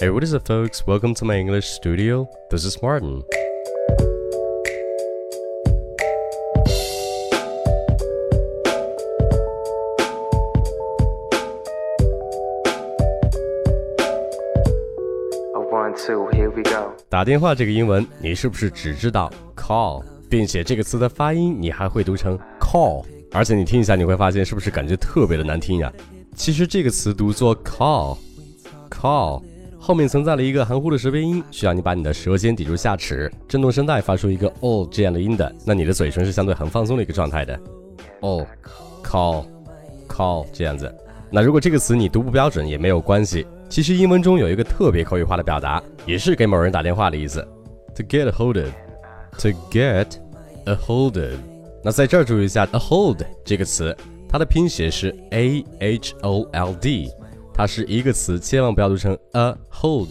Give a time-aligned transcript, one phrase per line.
[0.00, 0.86] Hey, what is it, folks?
[0.86, 2.28] Welcome to my English studio.
[2.50, 3.22] This is Martin.
[17.08, 23.04] 打电话这个英文，你是不是只知道 call，并且这个词的发音你还会读成 call？
[23.32, 25.92] 而且你听一下，你会发现是不是感觉特别的难听呀？
[26.34, 29.42] 其实这个词读作 call，call
[29.85, 35.55] 后面存在了一个含糊的舌边音，需要你把你的舌尖抵住下齿，振动声带发出一个哦这样的音的。
[35.63, 37.59] 那你的嘴唇是相对很放松的一个状态的。
[38.21, 38.43] 哦
[39.03, 40.91] ，call，call 这样子。
[41.29, 43.45] 那如果这个词你读不标准也没有关系。
[43.69, 47.47] 其实英文中有一个特别口语化的表达，也是给某人打电话的意思。
[47.95, 50.07] To get a hold of，to get
[50.65, 51.39] a hold of。
[51.83, 53.95] 那在这儿注意一下，a hold 这个词，
[54.27, 57.11] 它的拼写是 a h o l d，
[57.55, 60.09] 它是一个词，千万不要读成 a hold。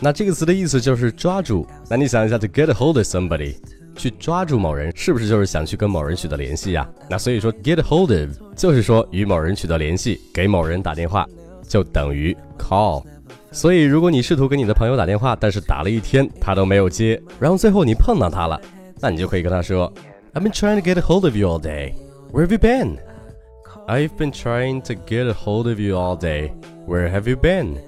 [0.00, 1.66] 那这个词的意思就是抓住。
[1.90, 3.56] 那你想一下，to get a hold of somebody，
[3.96, 6.88] 去抓住某人，是不是就是想去跟某人取得联系呀？
[7.10, 11.26] 那所以说，get a hold of 就是说与某人取得联系，给某人打电话。
[11.68, 13.02] 就等于 call，
[13.50, 18.60] 所以如果你试图给你的朋友打电话，但是打了一天他都没有接，然后最后你碰到他了，
[19.00, 19.92] 那你就可以跟他说
[20.32, 21.94] ，I've been trying to get a hold of you all day.
[22.32, 22.98] Where have you been?
[23.88, 26.52] I've been trying to get a hold of you all day.
[26.86, 27.78] Where have you been?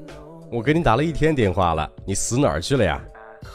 [0.50, 3.00] 我给你打了一天电话了，你死哪儿去了呀？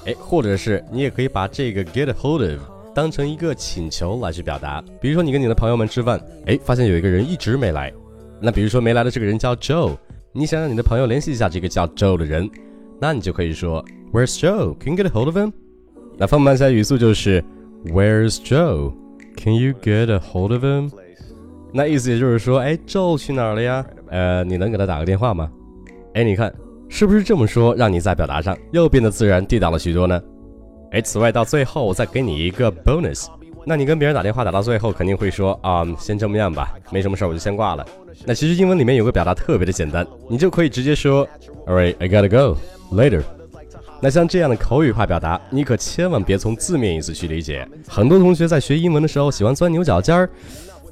[0.05, 2.61] 哎，或者是你也可以把这个 get a hold of
[2.95, 7.91] 当成一个请求来去表达，比如说你跟你的朋友们吃饭，哎，发现有一个人一直没来，
[8.39, 9.97] 那比如说没来的这个人叫 Joe。
[10.31, 12.49] 你想让你的朋友联系一下这个叫 Joe 的人，
[12.99, 13.83] 那你就可以说
[14.13, 14.75] Where's Joe?
[14.79, 15.51] Can you get a hold of him?
[16.17, 17.43] 那放慢一下语速就是
[17.85, 18.93] Where's Joe?
[19.35, 20.91] Can you get a hold of him?
[21.73, 23.85] 那意思也就是说，哎，Joe 去哪儿了呀？
[24.13, 25.49] 呃，你能给他打个电话吗？
[26.13, 26.53] 哎，你看
[26.87, 30.21] 是不是这么说，让你在表达上又变得自然地道了许多呢？
[30.91, 33.25] 哎，此外到最后我再给你一个 bonus。
[33.65, 37.83] 那你跟别人打电话打到最后肯定会说啊，先这么样吧，没什么事儿我就先挂了。
[38.23, 41.27] 那其实英文里面有个表达特别的简单，你就可以直接说
[41.65, 42.55] ，All right, I gotta go
[42.95, 43.23] later。
[43.99, 47.67] 那像这样的口语化表达，你可千万别从字面意思去理解。
[47.87, 50.29] 很多同学在学英文的时候喜欢钻牛角尖儿，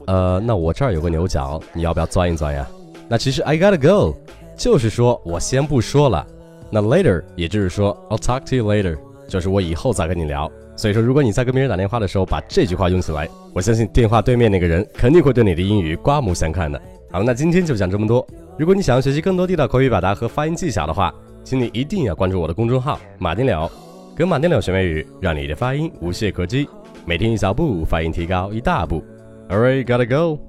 [0.08, 2.68] 呃，那我这儿有个牛角，你要不要钻一钻呀？
[3.12, 4.16] 那其实 I gotta go
[4.56, 6.26] 就是说我先不说了。
[6.70, 10.50] 那 later 也就是说 I'll talk to you later，就是我以后再跟你聊。
[10.78, 16.82] 所以说，如果你在跟别人打电话的时候把这句话用起来，我相信电话对面那个人肯定会对你的英语刮目相看的。
[17.12, 18.26] 好，那今天就讲这么多。
[18.58, 21.14] 如果你想要学习更多地道口语表达和发音技巧的话，
[21.44, 23.70] 请你一定要关注我的公众号“马丁柳”，
[24.16, 26.66] 跟马丁柳学美语，让你的发音无懈可击。
[27.06, 29.04] 每天一小步，发音提高一大步。
[29.50, 30.40] Alright, gotta go.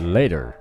[0.00, 0.52] Later.